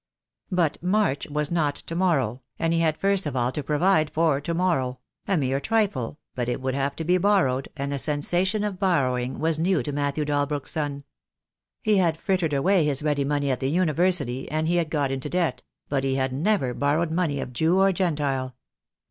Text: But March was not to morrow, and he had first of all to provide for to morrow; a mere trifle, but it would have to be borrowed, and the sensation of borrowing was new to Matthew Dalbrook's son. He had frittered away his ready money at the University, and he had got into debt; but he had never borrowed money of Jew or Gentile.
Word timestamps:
But 0.51 0.81
March 0.81 1.29
was 1.29 1.51
not 1.51 1.75
to 1.75 1.93
morrow, 1.93 2.41
and 2.57 2.73
he 2.73 2.79
had 2.79 2.97
first 2.97 3.27
of 3.27 3.35
all 3.35 3.51
to 3.51 3.61
provide 3.61 4.09
for 4.09 4.41
to 4.41 4.53
morrow; 4.55 4.97
a 5.27 5.37
mere 5.37 5.59
trifle, 5.59 6.17
but 6.33 6.49
it 6.49 6.59
would 6.59 6.73
have 6.73 6.95
to 6.95 7.03
be 7.03 7.19
borrowed, 7.19 7.69
and 7.77 7.91
the 7.91 7.99
sensation 7.99 8.63
of 8.63 8.79
borrowing 8.79 9.37
was 9.37 9.59
new 9.59 9.83
to 9.83 9.91
Matthew 9.93 10.25
Dalbrook's 10.25 10.71
son. 10.71 11.03
He 11.83 11.97
had 11.97 12.17
frittered 12.17 12.51
away 12.53 12.83
his 12.83 13.03
ready 13.03 13.23
money 13.23 13.51
at 13.51 13.59
the 13.59 13.69
University, 13.69 14.49
and 14.49 14.67
he 14.67 14.77
had 14.77 14.89
got 14.89 15.11
into 15.11 15.29
debt; 15.29 15.61
but 15.87 16.03
he 16.03 16.15
had 16.15 16.33
never 16.33 16.73
borrowed 16.73 17.11
money 17.11 17.39
of 17.39 17.53
Jew 17.53 17.77
or 17.77 17.91
Gentile. 17.91 18.55